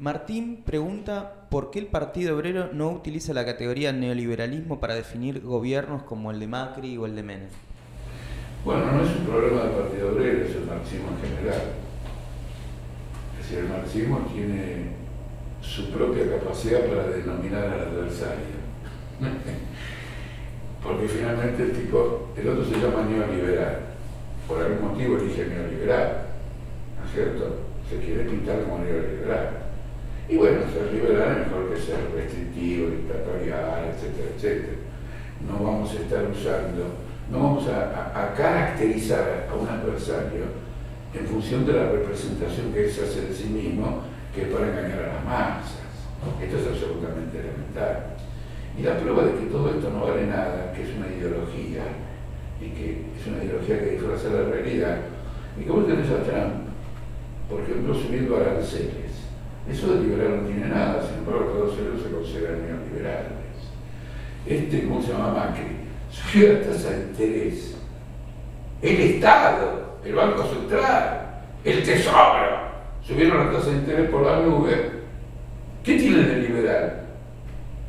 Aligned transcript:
Martín 0.00 0.62
pregunta 0.64 1.46
por 1.50 1.70
qué 1.70 1.78
el 1.78 1.86
Partido 1.86 2.34
Obrero 2.34 2.70
no 2.72 2.88
utiliza 2.88 3.34
la 3.34 3.44
categoría 3.44 3.92
neoliberalismo 3.92 4.80
para 4.80 4.94
definir 4.94 5.42
gobiernos 5.42 6.04
como 6.04 6.30
el 6.30 6.40
de 6.40 6.46
Macri 6.46 6.96
o 6.96 7.04
el 7.04 7.14
de 7.14 7.22
Menem. 7.22 7.50
Bueno, 8.64 8.92
no 8.92 9.02
es 9.02 9.10
un 9.14 9.26
problema 9.26 9.64
del 9.64 9.72
Partido 9.72 10.12
Obrero, 10.12 10.46
es 10.46 10.56
el 10.56 10.64
marxismo 10.64 11.08
en 11.10 11.36
general. 11.36 11.62
Es 13.38 13.44
decir, 13.44 13.58
el 13.58 13.68
marxismo 13.68 14.20
tiene 14.32 14.86
su 15.60 15.90
propia 15.90 16.30
capacidad 16.30 16.80
para 16.86 17.08
denominar 17.08 17.64
al 17.64 17.80
adversario. 17.80 18.56
Porque 20.82 21.08
finalmente 21.08 21.62
el 21.62 21.72
tipo, 21.72 22.30
el 22.38 22.48
otro 22.48 22.64
se 22.64 22.80
llama 22.80 23.02
neoliberal. 23.02 23.80
Por 24.48 24.62
algún 24.62 24.92
motivo 24.92 25.18
elige 25.18 25.44
neoliberal. 25.44 26.22
¿No 26.98 27.06
es 27.06 27.12
cierto? 27.12 27.56
Se 27.86 27.98
quiere 27.98 28.24
pintar 28.24 28.62
como 28.62 28.78
neoliberal. 28.78 29.69
Y 30.30 30.36
bueno, 30.36 30.60
ser 30.72 30.92
liberal 30.92 31.42
es 31.42 31.46
mejor 31.48 31.74
que 31.74 31.80
ser 31.80 31.98
restrictivo, 32.14 32.86
dictatorial, 32.86 33.90
etcétera, 33.90 34.28
etcétera. 34.36 34.78
No 35.42 35.64
vamos 35.64 35.90
a 35.90 35.94
estar 35.94 36.22
usando, 36.30 36.86
no 37.32 37.38
vamos 37.42 37.66
a, 37.66 38.32
caracterizar 38.36 39.48
a 39.50 39.54
un 39.56 39.66
adversario 39.66 40.46
en 41.12 41.26
función 41.26 41.66
de 41.66 41.72
la 41.72 41.90
representación 41.90 42.72
que 42.72 42.84
él 42.84 42.90
hace 42.90 43.26
de 43.26 43.34
sí 43.34 43.48
mismo, 43.48 44.02
que 44.32 44.42
es 44.42 44.48
para 44.54 44.70
engañar 44.70 45.02
a 45.02 45.14
las 45.14 45.24
masas. 45.24 45.82
Esto 46.40 46.58
es 46.58 46.66
absolutamente 46.68 47.40
elemental. 47.40 48.14
Y 48.78 48.82
la 48.82 48.98
prueba 48.98 49.24
de 49.24 49.32
que 49.32 49.50
todo 49.50 49.68
esto 49.70 49.90
no 49.90 50.06
vale 50.06 50.28
nada, 50.28 50.72
que 50.72 50.84
es 50.84 50.90
una 50.94 51.08
ideología, 51.08 51.82
y 52.62 52.70
que 52.70 53.02
es 53.18 53.26
una 53.26 53.42
ideología 53.42 53.80
que 53.80 53.98
disfraza 53.98 54.28
la 54.28 54.48
realidad, 54.48 54.98
y 55.58 55.64
cómo 55.64 55.82
tenés 55.82 56.08
a 56.08 56.22
Trump, 56.22 56.70
por 57.50 57.62
ejemplo, 57.62 57.92
subiendo 57.94 58.36
aranceles. 58.36 59.29
Eso 59.68 59.94
de 59.94 60.00
liberal 60.00 60.42
no 60.42 60.48
tiene 60.48 60.68
nada, 60.68 61.02
sin 61.02 61.18
embargo 61.18 61.52
todos 61.52 61.78
ellos 61.78 62.02
se 62.02 62.10
consideran 62.10 62.62
neoliberales. 62.66 63.40
Este, 64.46 64.84
¿cómo 64.86 65.02
se 65.02 65.12
llama 65.12 65.32
Macri? 65.32 65.76
Subió 66.10 66.54
la 66.54 66.60
tasa 66.60 66.90
de 66.90 67.02
interés. 67.02 67.76
El 68.82 69.00
Estado, 69.00 69.98
el 70.04 70.14
Banco 70.14 70.44
Central, 70.44 71.42
el 71.64 71.82
Tesoro, 71.82 72.70
subieron 73.06 73.46
la 73.46 73.52
tasa 73.52 73.70
de 73.70 73.76
interés 73.76 74.10
por 74.10 74.24
la 74.24 74.40
nube. 74.40 75.00
¿Qué 75.84 75.98
tiene 75.98 76.22
de 76.22 76.36
liberal? 76.36 77.00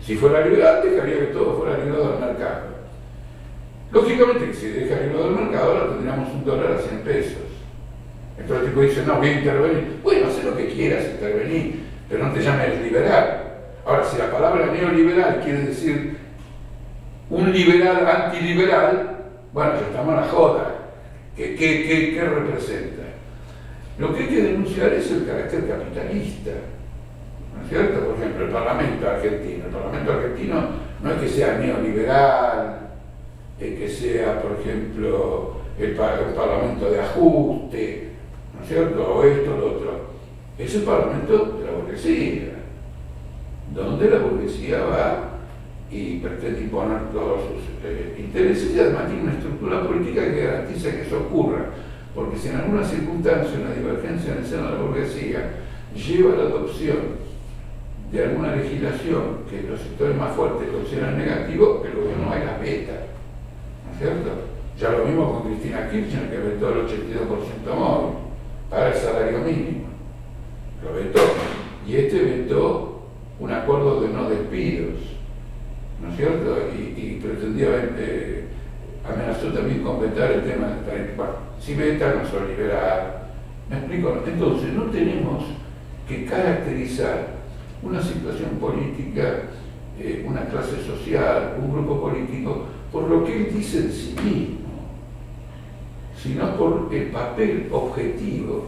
Si 0.00 0.16
fuera 0.16 0.46
liberal, 0.46 0.82
dejaría 0.84 1.20
que 1.20 1.26
todo 1.26 1.58
fuera 1.58 1.78
liberado 1.78 2.12
del 2.12 2.20
mercado. 2.20 2.74
Lógicamente 3.90 4.52
si 4.52 4.68
deja 4.68 5.00
liberado 5.00 5.30
del 5.30 5.44
mercado, 5.44 5.72
ahora 5.72 5.90
tendríamos 5.90 6.28
un 6.34 6.44
dólar 6.44 6.72
a 6.72 6.78
100 6.78 7.00
pesos. 7.00 7.53
Entonces 8.38 8.64
el 8.64 8.70
tipo 8.70 8.80
dice, 8.82 9.02
no, 9.06 9.16
voy 9.16 9.28
a 9.28 9.38
intervenir. 9.38 10.00
Bueno, 10.02 10.26
haz 10.26 10.44
lo 10.44 10.56
que 10.56 10.68
quieras, 10.68 11.04
intervenir, 11.12 11.84
pero 12.08 12.24
no 12.24 12.32
te 12.32 12.42
llames 12.42 12.80
liberal. 12.82 13.44
Ahora, 13.86 14.04
si 14.04 14.18
la 14.18 14.30
palabra 14.30 14.66
neoliberal 14.66 15.40
quiere 15.44 15.60
decir 15.66 16.16
un 17.30 17.52
liberal 17.52 18.06
antiliberal, 18.06 19.16
bueno, 19.52 19.72
ya 19.74 19.86
estamos 19.86 20.14
a 20.14 20.20
la 20.22 20.28
joda. 20.28 20.74
¿Qué, 21.36 21.54
qué, 21.56 22.20
representa? 22.22 23.02
Lo 23.98 24.14
que 24.14 24.22
hay 24.22 24.28
que 24.28 24.42
denunciar 24.42 24.92
es 24.92 25.10
el 25.10 25.26
carácter 25.26 25.68
capitalista. 25.68 26.50
¿No 27.54 27.62
es 27.62 27.68
cierto? 27.68 28.06
Por 28.06 28.16
ejemplo, 28.16 28.46
el 28.46 28.50
Parlamento 28.50 29.08
argentino. 29.08 29.66
El 29.66 29.70
Parlamento 29.70 30.12
argentino 30.12 30.68
no 31.02 31.10
es 31.10 31.20
que 31.20 31.28
sea 31.28 31.58
neoliberal, 31.58 32.78
es 33.60 33.78
que 33.78 33.88
sea, 33.88 34.40
por 34.40 34.58
ejemplo, 34.60 35.56
el, 35.78 35.90
el 35.90 36.34
Parlamento 36.34 36.90
de 36.90 37.00
ajuste, 37.00 38.13
cierto? 38.66 39.14
O 39.14 39.22
esto, 39.22 39.56
lo 39.56 39.66
otro. 39.66 40.14
Es 40.58 40.74
el 40.74 40.82
parlamento 40.82 41.58
de 41.58 41.66
la 41.66 41.72
burguesía, 41.72 42.54
donde 43.74 44.10
la 44.10 44.18
burguesía 44.18 44.84
va 44.84 45.30
y 45.90 46.18
pretende 46.18 46.62
imponer 46.62 47.10
todos 47.12 47.40
sus 47.42 47.62
eh, 47.84 48.16
intereses 48.18 48.74
y 48.74 48.80
además 48.80 49.08
tiene 49.08 49.22
una 49.24 49.32
estructura 49.32 49.86
política 49.86 50.22
que 50.22 50.44
garantiza 50.44 50.90
que 50.90 51.02
eso 51.02 51.18
ocurra. 51.18 51.66
Porque 52.14 52.38
si 52.38 52.48
en 52.48 52.56
alguna 52.56 52.84
circunstancia 52.84 53.58
una 53.58 53.74
divergencia 53.74 54.32
en 54.32 54.38
el 54.38 54.46
seno 54.46 54.66
de 54.66 54.72
la 54.72 54.82
burguesía 54.82 55.50
lleva 55.94 56.34
a 56.34 56.36
la 56.36 56.42
adopción 56.44 56.98
de 58.12 58.24
alguna 58.24 58.54
legislación 58.54 59.42
que 59.50 59.68
los 59.68 59.80
sectores 59.80 60.16
más 60.16 60.32
fuertes 60.36 60.68
consideran 60.68 61.18
negativo, 61.18 61.82
el 61.84 62.00
gobierno 62.00 62.30
hay 62.30 62.44
la 62.44 62.58
veta. 62.58 62.92
¿No 62.92 63.92
es 63.92 63.98
cierto? 63.98 64.30
Ya 64.78 64.90
lo 64.90 65.04
mismo 65.04 65.32
con 65.32 65.50
Cristina 65.50 65.90
Kirchner, 65.90 66.30
que 66.30 66.38
vetó 66.38 66.68
el 66.68 66.86
82% 66.86 67.76
móvil 67.76 68.23
para 68.74 68.88
el 68.88 68.94
salario 68.94 69.38
mínimo. 69.38 69.84
Lo 70.82 70.94
vetó. 70.94 71.20
Y 71.86 71.96
este 71.96 72.22
vetó 72.22 73.02
un 73.38 73.52
acuerdo 73.52 74.00
de 74.00 74.08
no 74.08 74.28
despidos, 74.28 74.98
¿no 76.02 76.10
es 76.10 76.16
cierto? 76.16 76.56
Y, 76.76 77.20
pretendía, 77.22 77.68
eh, 77.96 78.44
amenazó 79.08 79.48
también 79.48 79.82
con 79.82 80.00
vetar 80.00 80.32
el 80.32 80.42
tema 80.42 80.68
de 80.68 81.14
bueno, 81.16 81.32
si 81.60 81.74
veta 81.74 82.14
no 82.14 82.28
son 82.28 82.48
liberar. 82.48 83.28
¿Me 83.70 83.78
explico? 83.78 84.22
Entonces, 84.26 84.72
no 84.74 84.84
tenemos 84.84 85.44
que 86.08 86.26
caracterizar 86.26 87.28
una 87.82 88.02
situación 88.02 88.50
política, 88.60 89.42
eh, 89.98 90.24
una 90.26 90.46
clase 90.46 90.82
social, 90.84 91.56
un 91.62 91.72
grupo 91.72 92.02
político, 92.02 92.66
por 92.92 93.08
lo 93.08 93.24
que 93.24 93.36
él 93.36 93.54
dice 93.54 93.82
de 93.82 93.92
sí 93.92 94.14
mismo 94.22 94.63
sino 96.24 96.56
por 96.56 96.88
el 96.90 97.08
papel 97.08 97.68
objetivo 97.70 98.64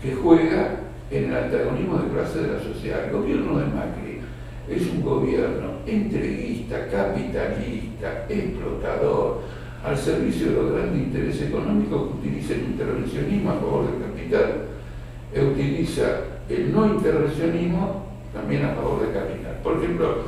que 0.00 0.14
juega 0.14 0.76
en 1.10 1.24
el 1.24 1.36
antagonismo 1.36 1.98
de 1.98 2.10
clase 2.10 2.42
de 2.42 2.52
la 2.52 2.60
sociedad. 2.60 3.06
El 3.06 3.12
gobierno 3.12 3.58
de 3.58 3.66
Macri 3.66 4.20
es 4.70 4.82
un 4.94 5.02
gobierno 5.02 5.80
entreguista, 5.84 6.86
capitalista, 6.88 8.26
explotador, 8.28 9.40
al 9.84 9.98
servicio 9.98 10.46
de 10.46 10.52
los 10.52 10.72
grandes 10.72 11.02
intereses 11.02 11.48
económicos 11.48 12.02
que 12.02 12.28
utiliza 12.28 12.54
el 12.54 12.60
intervencionismo 12.60 13.50
a 13.50 13.54
favor 13.54 13.86
del 13.90 14.02
capital, 14.02 14.52
e 15.34 15.44
utiliza 15.44 16.20
el 16.48 16.72
no 16.72 16.86
intervencionismo 16.86 18.06
también 18.32 18.64
a 18.64 18.74
favor 18.74 19.00
del 19.00 19.12
capital. 19.12 19.58
Por 19.62 19.78
ejemplo, 19.78 20.18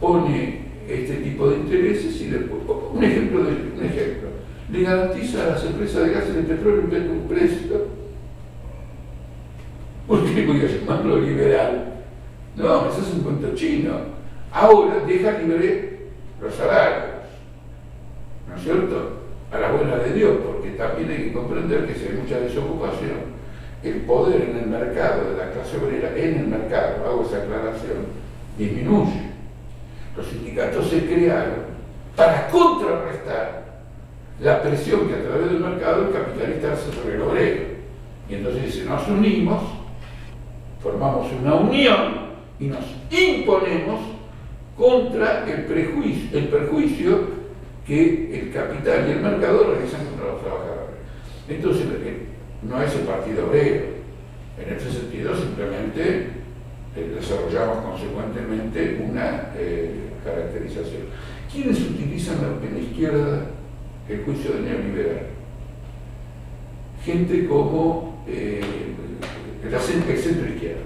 pone 0.00 0.60
este 0.88 1.16
tipo 1.16 1.48
de 1.48 1.56
intereses 1.56 2.20
y 2.20 2.26
después, 2.26 2.62
un 2.92 3.02
ejemplo, 3.02 3.44
de, 3.44 3.50
un 3.50 3.84
ejemplo 3.84 4.43
le 4.70 4.82
garantiza 4.82 5.44
a 5.44 5.50
las 5.50 5.64
empresas 5.64 6.06
de 6.06 6.12
gas 6.12 6.24
y 6.28 6.32
de 6.32 6.42
petróleo 6.42 6.82
un 6.82 7.28
precio. 7.28 7.86
¿Por 10.06 10.24
qué 10.24 10.46
voy 10.46 10.60
a 10.60 10.66
llamarlo 10.66 11.20
liberal? 11.20 11.94
No, 12.56 12.88
eso 12.88 13.00
es 13.00 13.14
un 13.14 13.20
cuento 13.20 13.54
chino. 13.54 13.92
Ahora 14.52 15.00
deja 15.06 15.38
libre 15.38 16.08
los 16.40 16.54
salarios. 16.54 17.24
¿No 18.48 18.56
es 18.56 18.62
cierto? 18.62 19.24
A 19.50 19.58
la 19.58 19.72
buena 19.72 19.96
de 19.96 20.12
Dios, 20.12 20.38
porque 20.44 20.70
también 20.70 21.10
hay 21.10 21.24
que 21.24 21.32
comprender 21.32 21.86
que 21.86 21.94
si 21.94 22.06
hay 22.06 22.18
mucha 22.22 22.40
desocupación, 22.40 23.34
el 23.82 24.00
poder 24.02 24.42
en 24.42 24.58
el 24.58 24.66
mercado 24.66 25.30
de 25.30 25.36
la 25.36 25.50
clase 25.50 25.76
obrera, 25.76 26.16
en 26.16 26.38
el 26.38 26.46
mercado, 26.46 27.04
hago 27.06 27.26
esa 27.26 27.42
aclaración, 27.42 28.06
disminuye. 28.58 29.30
Los 30.16 30.26
sindicatos 30.26 30.88
se 30.88 31.04
crearon 31.06 31.74
para 32.16 32.48
contrarrestar 32.48 33.63
la 34.40 34.62
presión 34.62 35.08
que 35.08 35.14
a 35.14 35.22
través 35.22 35.50
del 35.50 35.60
mercado 35.60 36.06
el 36.06 36.12
capitalista 36.12 36.72
hace 36.72 36.92
sobre 36.92 37.14
el 37.14 37.22
obrero. 37.22 37.62
Y 38.28 38.34
entonces 38.34 38.74
si 38.74 38.80
nos 38.82 39.06
unimos, 39.08 39.62
formamos 40.82 41.30
una 41.40 41.54
unión 41.54 42.24
y 42.58 42.66
nos 42.66 42.84
imponemos 43.10 44.00
contra 44.76 45.44
el, 45.48 45.64
prejuicio, 45.64 46.38
el 46.38 46.48
perjuicio 46.48 47.44
que 47.86 48.40
el 48.40 48.52
capital 48.52 49.06
y 49.08 49.12
el 49.12 49.20
mercado 49.20 49.72
realizan 49.72 50.04
contra 50.06 50.32
los 50.32 50.40
trabajadores. 50.40 50.96
Entonces, 51.48 51.86
no 52.62 52.82
es 52.82 52.94
el 52.94 53.02
partido 53.02 53.46
obrero. 53.46 53.84
En 54.58 54.74
ese 54.74 54.90
sentido, 54.90 55.36
simplemente 55.36 56.28
eh, 56.96 57.12
desarrollamos 57.14 57.84
consecuentemente 57.84 59.04
una 59.04 59.50
eh, 59.56 60.10
caracterización. 60.24 61.02
¿Quiénes 61.52 61.80
utilizan 61.80 62.36
la, 62.36 62.70
la 62.70 62.78
izquierda 62.78 63.46
el 64.08 64.24
juicio 64.24 64.52
de 64.52 64.60
neoliberal. 64.60 65.26
Gente 67.04 67.46
como 67.46 68.24
eh, 68.26 68.60
la 69.70 69.78
centro 69.78 70.12
izquierda, 70.12 70.80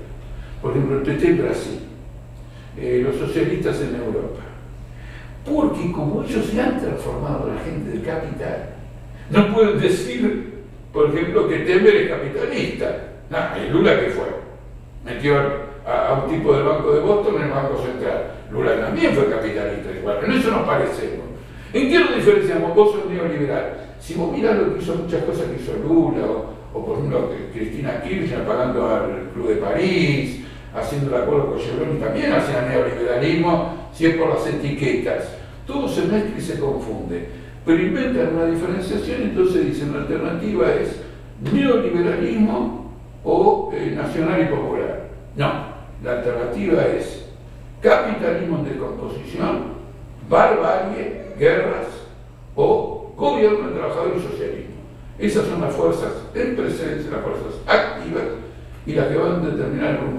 por 0.61 0.73
ejemplo 0.73 0.99
el 0.99 1.03
PT 1.03 1.27
en 1.27 1.39
Brasil, 1.39 1.81
eh, 2.77 3.03
los 3.05 3.17
socialistas 3.17 3.81
en 3.81 3.97
Europa. 3.97 4.43
Porque 5.45 5.91
como 5.93 6.23
ellos 6.23 6.47
se 6.47 6.61
han 6.61 6.81
transformado 6.81 7.53
la 7.53 7.61
gente 7.63 7.91
de 7.91 8.05
capital, 8.05 8.71
no 9.31 9.55
pueden 9.55 9.81
decir, 9.81 10.55
por 10.93 11.11
ejemplo, 11.11 11.49
que 11.49 11.59
Temer 11.59 11.97
es 11.97 12.11
capitalista. 12.11 12.97
No, 13.31 13.39
el 13.57 13.73
Lula 13.73 14.01
que 14.01 14.11
fue. 14.11 14.25
Metió 15.05 15.37
a, 15.87 16.25
un 16.25 16.31
tipo 16.31 16.55
del 16.55 16.65
Banco 16.65 16.93
de 16.93 17.01
Boston 17.01 17.37
en 17.37 17.43
el 17.43 17.51
Banco 17.51 17.83
Central. 17.83 18.33
Lula 18.51 18.81
también 18.81 19.15
fue 19.15 19.29
capitalista, 19.29 19.91
igual, 19.93 20.19
en 20.25 20.33
eso 20.33 20.51
nos 20.51 20.67
parecemos. 20.67 21.28
¿En 21.73 21.91
qué 21.91 21.99
nos 21.99 22.17
diferenciamos? 22.17 22.75
Vos 22.75 22.93
sos 22.93 23.11
neoliberal. 23.11 23.75
Si 24.01 24.15
vos 24.15 24.33
mirás 24.33 24.57
lo 24.57 24.75
que 24.75 24.83
hizo, 24.83 24.95
muchas 24.95 25.25
cosas 25.25 25.47
que 25.47 25.63
hizo 25.63 25.73
Lula, 25.87 26.27
o, 26.73 26.85
por 26.85 26.99
ejemplo 26.99 27.31
Cristina 27.53 28.03
Kirchner 28.03 28.45
pagando 28.45 28.89
al 28.89 29.31
Club 29.35 29.49
de 29.49 29.57
París, 29.57 30.45
haciendo 30.75 31.15
el 31.15 31.23
acuerdo 31.23 31.51
con 31.51 31.59
Chevron, 31.59 31.99
también 31.99 32.33
hacía 32.33 32.63
neoliberalismo, 32.63 33.75
si 33.93 34.07
es 34.07 34.17
por 34.17 34.31
las 34.31 34.47
etiquetas. 34.47 35.29
Todo 35.67 35.89
se 35.89 36.03
mezcla 36.03 36.39
y 36.39 36.41
se 36.41 36.59
confunde. 36.59 37.29
Pero 37.67 37.83
inventan 37.83 38.35
una 38.35 38.47
diferenciación, 38.47 39.23
entonces 39.23 39.67
dicen 39.67 39.93
la 39.93 40.01
alternativa 40.01 40.73
es 40.73 41.03
neoliberalismo 41.53 42.93
o 43.25 43.71
eh, 43.75 43.93
nacional 43.95 44.43
y 44.43 44.47
popular. 44.47 45.09
No, 45.37 45.53
la 46.03 46.13
alternativa 46.13 46.83
es 46.87 47.27
capitalismo 47.83 48.59
en 48.59 48.65
descomposición, 48.65 49.79
barbarie, 50.29 51.28
guerras 51.39 51.87
o 52.55 53.13
gobierno 53.17 53.69
de 53.69 53.75
trabajadores 53.75 54.23
y 54.23 54.29
socialismo. 54.29 54.75
Esas 55.19 55.47
son 55.47 55.61
las 55.61 55.75
fuerzas 55.75 56.13
en 56.35 56.57
presencia, 56.57 57.11
las 57.11 57.23
fuerzas 57.23 57.55
activas 57.67 58.25
y 58.87 58.93
las 58.93 59.09
que 59.09 59.17
van 59.17 59.43
a 59.43 59.51
determinar 59.51 59.91
el 59.91 60.01
rumbo. 60.01 60.19